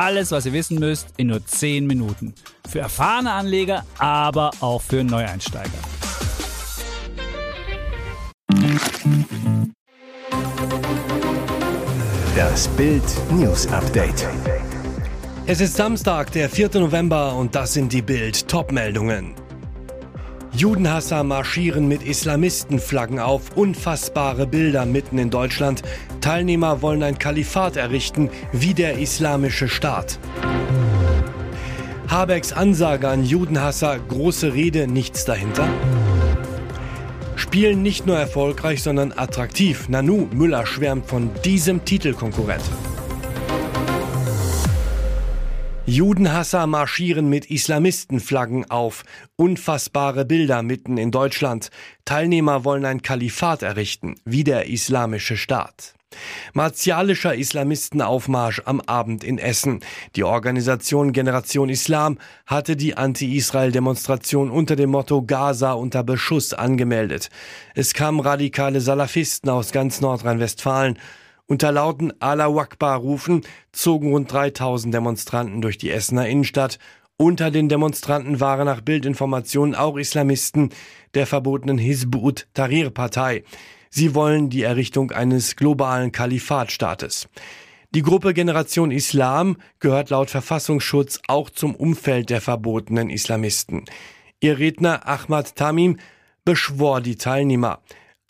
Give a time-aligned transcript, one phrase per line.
[0.00, 2.32] Alles, was ihr wissen müsst, in nur 10 Minuten.
[2.66, 5.68] Für erfahrene Anleger, aber auch für Neueinsteiger.
[12.34, 14.26] Das Bild News Update.
[15.44, 16.70] Es ist Samstag, der 4.
[16.80, 19.34] November und das sind die Bild Topmeldungen.
[20.52, 25.82] Judenhasser marschieren mit Islamistenflaggen auf, unfassbare Bilder mitten in Deutschland.
[26.20, 30.18] Teilnehmer wollen ein Kalifat errichten, wie der islamische Staat.
[32.08, 35.68] Habecks Ansage an Judenhasser, große Rede, nichts dahinter.
[37.36, 39.88] Spielen nicht nur erfolgreich, sondern attraktiv.
[39.88, 42.62] Nanu Müller schwärmt von diesem Titelkonkurrent.
[45.86, 49.02] Judenhasser marschieren mit Islamistenflaggen auf.
[49.36, 51.70] Unfassbare Bilder mitten in Deutschland.
[52.04, 55.94] Teilnehmer wollen ein Kalifat errichten, wie der islamische Staat.
[56.52, 59.80] Martialischer Islamistenaufmarsch am Abend in Essen.
[60.16, 67.30] Die Organisation Generation Islam hatte die Anti-Israel-Demonstration unter dem Motto Gaza unter Beschuss angemeldet.
[67.74, 70.98] Es kamen radikale Salafisten aus ganz Nordrhein-Westfalen
[71.50, 76.78] unter lauten Allah Akbar rufen zogen rund 3000 Demonstranten durch die Essener Innenstadt.
[77.16, 80.70] Unter den Demonstranten waren nach Bildinformationen auch Islamisten
[81.14, 83.42] der verbotenen Hizbut Tahrir Partei.
[83.90, 87.28] Sie wollen die Errichtung eines globalen Kalifatstaates.
[87.90, 93.86] Die Gruppe Generation Islam gehört laut Verfassungsschutz auch zum Umfeld der verbotenen Islamisten.
[94.38, 95.98] Ihr Redner Ahmad Tamim
[96.44, 97.80] beschwor die Teilnehmer.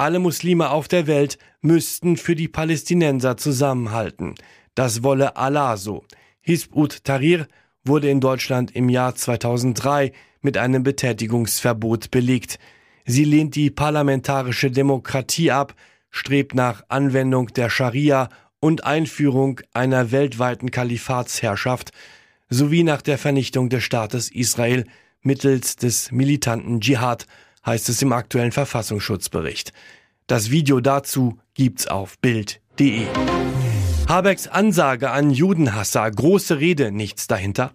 [0.01, 4.35] Alle Muslime auf der Welt müssten für die Palästinenser zusammenhalten.
[4.75, 6.05] Das wolle Allah so.
[6.41, 7.47] Hizb ut-Tahrir
[7.85, 12.59] wurde in Deutschland im Jahr 2003 mit einem Betätigungsverbot belegt.
[13.05, 15.75] Sie lehnt die parlamentarische Demokratie ab,
[16.09, 21.91] strebt nach Anwendung der Scharia und Einführung einer weltweiten Kalifatsherrschaft
[22.49, 24.87] sowie nach der Vernichtung des Staates Israel
[25.21, 27.27] mittels des militanten Dschihad
[27.65, 29.73] heißt es im aktuellen Verfassungsschutzbericht.
[30.31, 33.05] Das Video dazu gibt's auf Bild.de.
[34.09, 37.73] Habecks Ansage an Judenhasser, große Rede, nichts dahinter.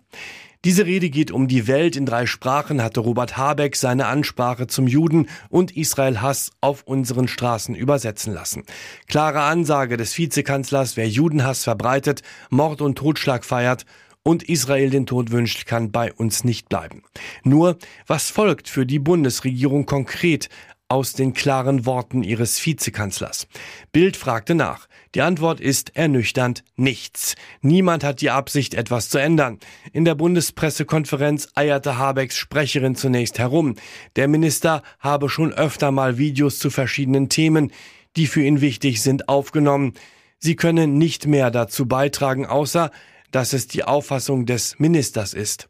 [0.63, 1.97] Diese Rede geht um die Welt.
[1.97, 7.27] In drei Sprachen hatte Robert Habeck seine Ansprache zum Juden und Israel Hass auf unseren
[7.27, 8.63] Straßen übersetzen lassen.
[9.09, 13.85] Klare Ansage des Vizekanzlers, wer Judenhass verbreitet, Mord und Totschlag feiert
[14.23, 17.03] und Israel den Tod wünscht, kann bei uns nicht bleiben.
[17.43, 17.77] Nur,
[18.07, 20.47] was folgt für die Bundesregierung konkret
[20.87, 23.47] aus den klaren Worten ihres Vizekanzlers?
[23.91, 24.87] Bild fragte nach.
[25.15, 27.35] Die Antwort ist ernüchternd nichts.
[27.61, 29.59] Niemand hat die Absicht, etwas zu ändern.
[29.93, 33.75] In der Bundespressekonferenz eierte Habecks Sprecherin zunächst herum.
[34.15, 37.71] Der Minister habe schon öfter mal Videos zu verschiedenen Themen,
[38.15, 39.93] die für ihn wichtig sind, aufgenommen.
[40.39, 42.91] Sie können nicht mehr dazu beitragen, außer
[43.31, 45.69] dass es die Auffassung des Ministers ist.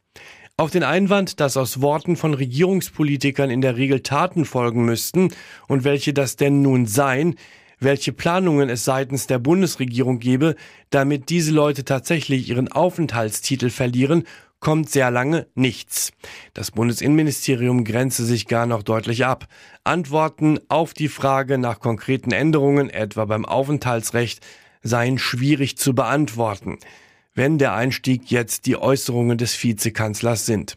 [0.57, 5.33] Auf den Einwand, dass aus Worten von Regierungspolitikern in der Regel Taten folgen müssten
[5.67, 7.35] und welche das denn nun seien,
[7.79, 10.55] welche Planungen es seitens der Bundesregierung gebe,
[10.91, 14.23] damit diese Leute tatsächlich ihren Aufenthaltstitel verlieren,
[14.61, 16.13] kommt sehr lange nichts.
[16.53, 19.47] Das Bundesinnenministerium grenze sich gar noch deutlich ab.
[19.83, 24.39] Antworten auf die Frage nach konkreten Änderungen, etwa beim Aufenthaltsrecht,
[24.81, 26.79] seien schwierig zu beantworten
[27.35, 30.75] wenn der Einstieg jetzt die Äußerungen des Vizekanzlers sind.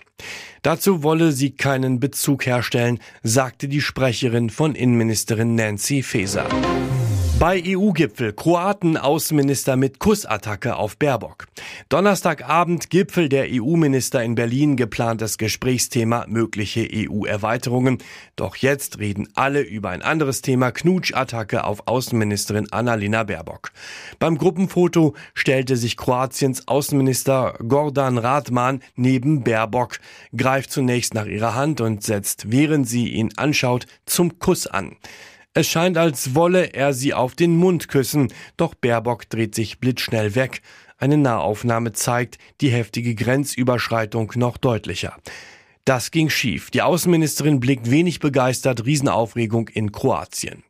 [0.63, 6.49] Dazu wolle sie keinen Bezug herstellen, sagte die Sprecherin von Innenministerin Nancy Faeser.
[7.39, 11.47] Bei EU-Gipfel Kroaten Außenminister mit Kussattacke auf Baerbock.
[11.89, 17.99] Donnerstagabend Gipfel der EU-Minister in Berlin geplantes Gesprächsthema mögliche EU-Erweiterungen.
[18.35, 23.71] Doch jetzt reden alle über ein anderes Thema Knutschattacke auf Außenministerin Annalena Baerbock.
[24.19, 30.01] Beim Gruppenfoto stellte sich Kroatiens Außenminister Gordan Radman neben Baerbock,
[30.37, 34.97] greift zunächst nach ihrer Hand und setzt, während sie ihn anschaut, zum Kuss an.
[35.59, 40.37] Es scheint, als wolle er sie auf den Mund küssen, doch Baerbock dreht sich blitzschnell
[40.37, 40.63] weg.
[40.99, 45.17] Eine Nahaufnahme zeigt die heftige Grenzüberschreitung noch deutlicher.
[45.85, 46.71] Das ging schief.
[46.71, 50.63] Die Außenministerin blickt wenig begeistert, Riesenaufregung in Kroatien.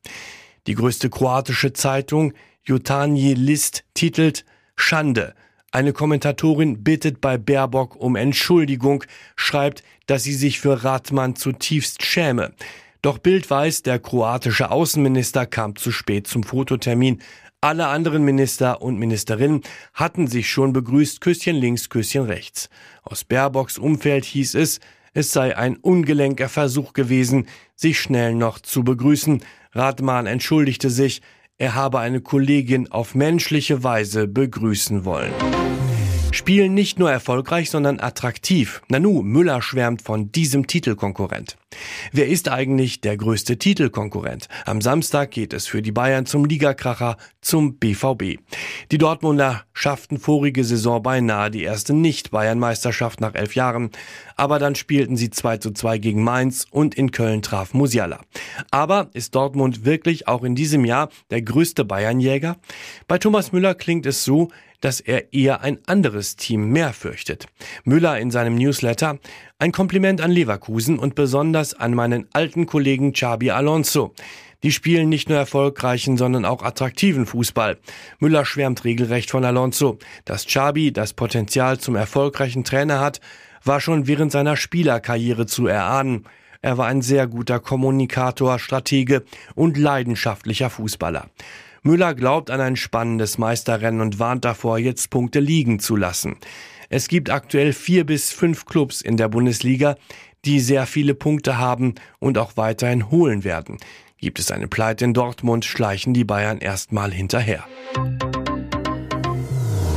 [0.67, 2.33] Die größte kroatische Zeitung,
[2.63, 5.35] Jutanji List, titelt Schande.
[5.71, 9.05] Eine Kommentatorin bittet bei Baerbock um Entschuldigung,
[9.37, 12.55] schreibt, dass sie sich für Radmann zutiefst schäme.
[13.03, 17.23] Doch Bild weiß, der kroatische Außenminister kam zu spät zum Fototermin.
[17.61, 19.63] Alle anderen Minister und Ministerinnen
[19.95, 22.69] hatten sich schon begrüßt, Küsschen links, Küsschen rechts.
[23.03, 24.81] Aus Baerbocks Umfeld hieß es,
[25.13, 29.43] es sei ein ungelenker Versuch gewesen, sich schnell noch zu begrüßen.
[29.73, 31.23] Radmann entschuldigte sich,
[31.57, 35.33] er habe eine Kollegin auf menschliche Weise begrüßen wollen.
[36.31, 38.83] Spielen nicht nur erfolgreich, sondern attraktiv.
[38.89, 41.57] Nanu, Müller schwärmt von diesem Titelkonkurrent.
[42.13, 44.49] Wer ist eigentlich der größte Titelkonkurrent?
[44.65, 48.41] Am Samstag geht es für die Bayern zum Ligakracher, zum BVB.
[48.91, 53.91] Die Dortmunder schafften vorige Saison beinahe die erste Nicht-Bayern-Meisterschaft nach elf Jahren.
[54.37, 58.21] Aber dann spielten sie 2 zu 2 gegen Mainz und in Köln traf Musiala.
[58.71, 62.57] Aber ist Dortmund wirklich auch in diesem Jahr der größte Bayernjäger?
[63.07, 64.49] Bei Thomas Müller klingt es so,
[64.81, 67.47] dass er eher ein anderes Team mehr fürchtet.
[67.85, 69.19] Müller in seinem Newsletter
[69.59, 74.15] ein Kompliment an Leverkusen und besonders an meinen alten Kollegen Xabi Alonso.
[74.65, 77.79] Die spielen nicht nur erfolgreichen, sondern auch attraktiven Fußball.
[78.19, 79.99] Müller schwärmt regelrecht von Alonso.
[80.25, 83.21] Dass Xabi das Potenzial zum erfolgreichen Trainer hat,
[83.65, 86.25] war schon während seiner Spielerkarriere zu erahnen.
[86.61, 91.27] Er war ein sehr guter Kommunikator, Stratege und leidenschaftlicher Fußballer.
[91.83, 96.37] Müller glaubt an ein spannendes Meisterrennen und warnt davor, jetzt Punkte liegen zu lassen.
[96.91, 99.97] Es gibt aktuell vier bis fünf Clubs in der Bundesliga,
[100.45, 103.79] die sehr viele Punkte haben und auch weiterhin holen werden.
[104.19, 107.65] Gibt es eine Pleite in Dortmund, schleichen die Bayern erstmal hinterher.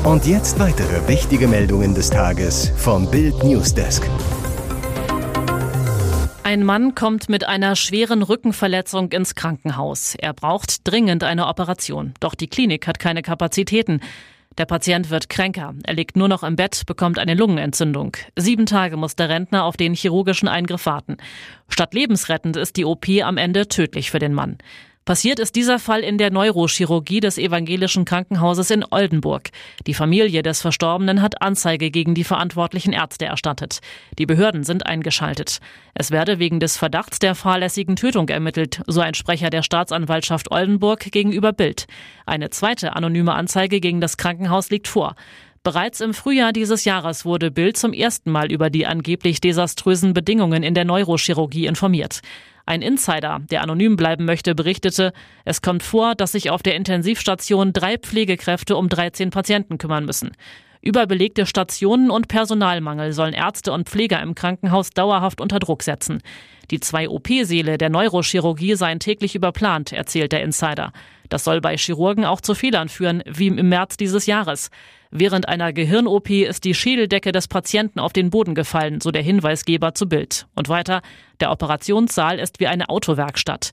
[0.03, 4.03] Und jetzt weitere wichtige Meldungen des Tages vom Bild Newsdesk.
[6.43, 10.15] Ein Mann kommt mit einer schweren Rückenverletzung ins Krankenhaus.
[10.15, 12.13] Er braucht dringend eine Operation.
[12.19, 14.01] Doch die Klinik hat keine Kapazitäten.
[14.57, 15.75] Der Patient wird kränker.
[15.83, 18.17] Er liegt nur noch im Bett, bekommt eine Lungenentzündung.
[18.35, 21.17] Sieben Tage muss der Rentner auf den chirurgischen Eingriff warten.
[21.69, 24.57] Statt lebensrettend ist die OP am Ende tödlich für den Mann.
[25.03, 29.49] Passiert ist dieser Fall in der Neurochirurgie des evangelischen Krankenhauses in Oldenburg.
[29.87, 33.79] Die Familie des Verstorbenen hat Anzeige gegen die verantwortlichen Ärzte erstattet.
[34.19, 35.57] Die Behörden sind eingeschaltet.
[35.95, 40.99] Es werde wegen des Verdachts der fahrlässigen Tötung ermittelt, so ein Sprecher der Staatsanwaltschaft Oldenburg
[41.11, 41.87] gegenüber Bild.
[42.27, 45.15] Eine zweite anonyme Anzeige gegen das Krankenhaus liegt vor.
[45.63, 50.63] Bereits im Frühjahr dieses Jahres wurde Bild zum ersten Mal über die angeblich desaströsen Bedingungen
[50.63, 52.21] in der Neurochirurgie informiert.
[52.65, 55.13] Ein Insider, der anonym bleiben möchte, berichtete,
[55.45, 60.31] es kommt vor, dass sich auf der Intensivstation drei Pflegekräfte um 13 Patienten kümmern müssen.
[60.81, 66.23] Überbelegte Stationen und Personalmangel sollen Ärzte und Pfleger im Krankenhaus dauerhaft unter Druck setzen.
[66.71, 70.91] Die zwei OP-Säle der Neurochirurgie seien täglich überplant, erzählt der Insider.
[71.31, 74.69] Das soll bei Chirurgen auch zu Fehlern führen, wie im März dieses Jahres.
[75.11, 79.93] Während einer Gehirn-OP ist die Schädeldecke des Patienten auf den Boden gefallen, so der Hinweisgeber
[79.93, 80.45] zu Bild.
[80.55, 81.01] Und weiter,
[81.39, 83.71] der Operationssaal ist wie eine Autowerkstatt.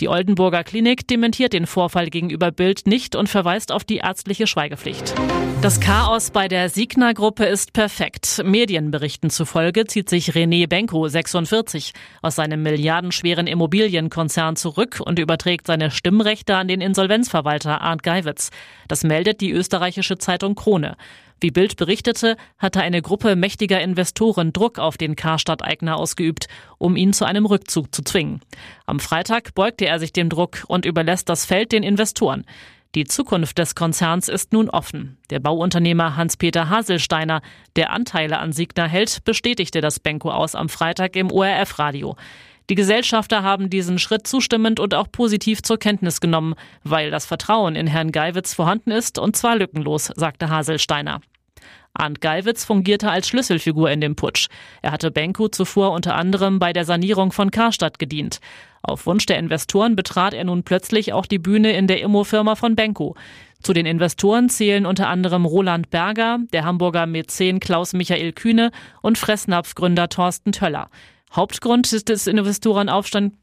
[0.00, 5.14] Die Oldenburger Klinik dementiert den Vorfall gegenüber Bild nicht und verweist auf die ärztliche Schweigepflicht.
[5.60, 8.40] Das Chaos bei der Signa-Gruppe ist perfekt.
[8.42, 11.92] Medienberichten zufolge zieht sich René Benko, 46,
[12.22, 18.48] aus seinem milliardenschweren Immobilienkonzern zurück und überträgt seine Stimmrechte an den Insolvenzverwalter Arndt Geiwitz.
[18.88, 20.96] Das meldet die österreichische Zeitung Krone.
[21.40, 27.14] Wie Bild berichtete, hatte eine Gruppe mächtiger Investoren Druck auf den Karstadt-Eigner ausgeübt, um ihn
[27.14, 28.40] zu einem Rückzug zu zwingen.
[28.84, 32.44] Am Freitag beugte er sich dem Druck und überlässt das Feld den Investoren.
[32.94, 35.16] Die Zukunft des Konzerns ist nun offen.
[35.30, 37.40] Der Bauunternehmer Hans-Peter Haselsteiner,
[37.76, 42.16] der Anteile an Signa hält, bestätigte das Benko aus am Freitag im ORF-Radio.
[42.68, 47.76] Die Gesellschafter haben diesen Schritt zustimmend und auch positiv zur Kenntnis genommen, weil das Vertrauen
[47.76, 51.20] in Herrn Geiwitz vorhanden ist und zwar lückenlos, sagte Haselsteiner.
[51.94, 54.48] Arndt Geiwitz fungierte als Schlüsselfigur in dem Putsch.
[54.82, 58.40] Er hatte Benko zuvor unter anderem bei der Sanierung von Karstadt gedient.
[58.82, 62.76] Auf Wunsch der Investoren betrat er nun plötzlich auch die Bühne in der Immofirma von
[62.76, 63.16] Benko.
[63.62, 68.70] Zu den Investoren zählen unter anderem Roland Berger, der Hamburger Mäzen Klaus Michael Kühne
[69.02, 70.88] und Fressnapf-Gründer Thorsten Töller.
[71.32, 73.36] Hauptgrund des Investorenaufstands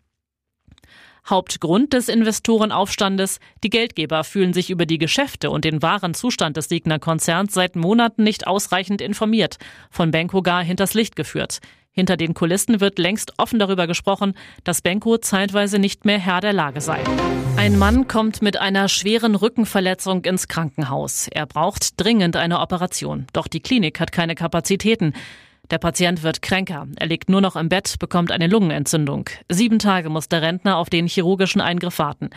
[1.30, 6.70] Hauptgrund des Investorenaufstandes, die Geldgeber fühlen sich über die Geschäfte und den wahren Zustand des
[6.70, 9.58] Signa-Konzerns seit Monaten nicht ausreichend informiert,
[9.92, 11.60] von Benko gar hinters Licht geführt.
[11.92, 16.54] Hinter den Kulissen wird längst offen darüber gesprochen, dass Benko zeitweise nicht mehr Herr der
[16.54, 17.04] Lage sei.
[17.58, 21.28] Ein Mann kommt mit einer schweren Rückenverletzung ins Krankenhaus.
[21.28, 23.26] Er braucht dringend eine Operation.
[23.34, 25.14] Doch die Klinik hat keine Kapazitäten.
[25.70, 26.88] Der Patient wird kränker.
[26.96, 29.30] Er liegt nur noch im Bett, bekommt eine Lungenentzündung.
[29.50, 32.30] Sieben Tage muss der Rentner auf den chirurgischen Eingriff warten.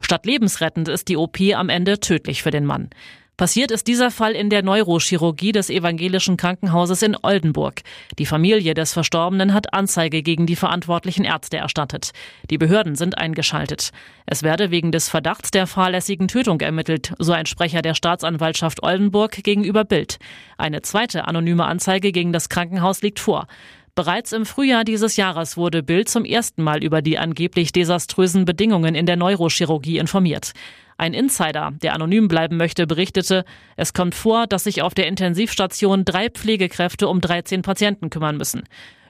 [0.00, 2.90] Statt lebensrettend ist die OP am Ende tödlich für den Mann.
[3.36, 7.82] Passiert ist dieser Fall in der Neurochirurgie des evangelischen Krankenhauses in Oldenburg.
[8.18, 12.12] Die Familie des Verstorbenen hat Anzeige gegen die verantwortlichen Ärzte erstattet.
[12.48, 13.90] Die Behörden sind eingeschaltet.
[14.24, 19.32] Es werde wegen des Verdachts der fahrlässigen Tötung ermittelt, so ein Sprecher der Staatsanwaltschaft Oldenburg
[19.44, 20.18] gegenüber Bild.
[20.56, 23.48] Eine zweite anonyme Anzeige gegen das Krankenhaus liegt vor.
[23.96, 28.94] Bereits im Frühjahr dieses Jahres wurde Bild zum ersten Mal über die angeblich desaströsen Bedingungen
[28.94, 30.52] in der Neurochirurgie informiert.
[30.98, 36.04] Ein Insider, der anonym bleiben möchte, berichtete, es kommt vor, dass sich auf der Intensivstation
[36.04, 38.64] drei Pflegekräfte um 13 Patienten kümmern müssen.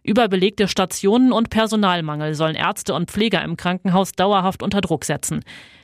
[0.05, 5.43] Überbelegte Stationen und Personalmangel sollen Ärzte und Pfleger im Krankenhaus dauerhaft unter Druck setzen.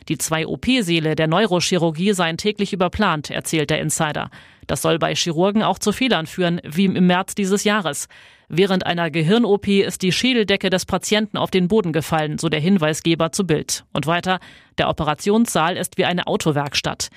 [0.08, 4.30] Die zwei OP-Säle der Neurochirurgie seien täglich überplant, erzählt der Insider.
[4.66, 8.08] Das soll bei Chirurgen auch zu Fehlern führen, wie im März dieses Jahres.
[8.48, 13.32] Während einer Gehirn-OP ist die Schädeldecke des Patienten auf den Boden gefallen, so der Hinweisgeber
[13.32, 13.84] zu Bild.
[13.92, 14.40] Und weiter,
[14.78, 17.08] der Operationssaal ist wie eine Autowerkstatt.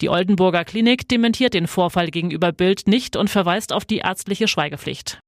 [0.00, 5.20] Die Oldenburger Klinik dementiert den Vorfall gegenüber Bild nicht und verweist auf die ärztliche Schweigepflicht.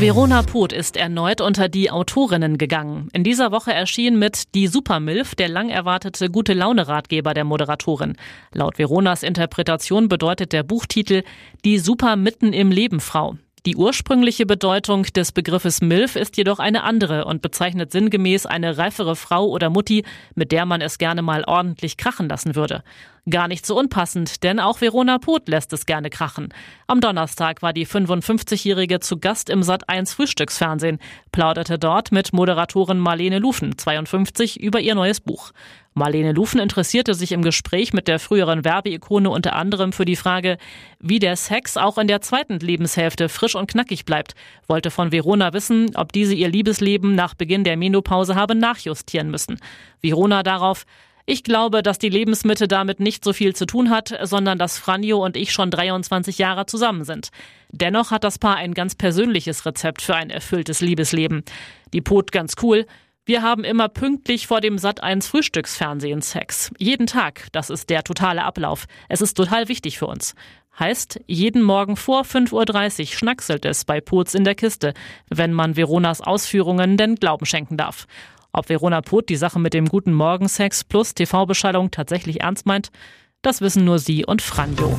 [0.00, 3.10] Verona Poth ist erneut unter die Autorinnen gegangen.
[3.12, 8.16] In dieser Woche erschien mit Die Supermilf der lang erwartete gute Laune Ratgeber der Moderatorin.
[8.54, 11.22] Laut Veronas Interpretation bedeutet der Buchtitel
[11.66, 13.36] Die Super mitten im Leben Frau.
[13.66, 19.16] Die ursprüngliche Bedeutung des Begriffes MILF ist jedoch eine andere und bezeichnet sinngemäß eine reifere
[19.16, 20.02] Frau oder Mutti,
[20.34, 22.82] mit der man es gerne mal ordentlich krachen lassen würde.
[23.28, 26.54] Gar nicht so unpassend, denn auch Verona Poth lässt es gerne krachen.
[26.86, 30.98] Am Donnerstag war die 55-Jährige zu Gast im Sat1 Frühstücksfernsehen,
[31.32, 35.52] plauderte dort mit Moderatorin Marlene Lufen, 52, über ihr neues Buch.
[35.94, 40.56] Marlene Lufen interessierte sich im Gespräch mit der früheren Werbeikone unter anderem für die Frage,
[41.00, 44.34] wie der Sex auch in der zweiten Lebenshälfte frisch und knackig bleibt,
[44.68, 49.58] wollte von Verona wissen, ob diese ihr Liebesleben nach Beginn der Menopause habe nachjustieren müssen.
[50.00, 50.86] Verona darauf,
[51.30, 55.24] ich glaube, dass die Lebensmitte damit nicht so viel zu tun hat, sondern dass Franjo
[55.24, 57.28] und ich schon 23 Jahre zusammen sind.
[57.70, 61.44] Dennoch hat das Paar ein ganz persönliches Rezept für ein erfülltes Liebesleben.
[61.92, 62.84] Die Pot ganz cool.
[63.26, 66.72] Wir haben immer pünktlich vor dem Sat 1 Frühstücksfernsehen Sex.
[66.78, 67.46] Jeden Tag.
[67.52, 68.86] Das ist der totale Ablauf.
[69.08, 70.34] Es ist total wichtig für uns.
[70.80, 74.94] Heißt, jeden Morgen vor 5.30 Uhr schnackselt es bei Putz in der Kiste,
[75.28, 78.08] wenn man Veronas Ausführungen denn Glauben schenken darf.
[78.52, 82.90] Ob Verona Poth die Sache mit dem guten Morgensex plus TV-Beschallung tatsächlich ernst meint,
[83.42, 84.98] das wissen nur sie und Franjo.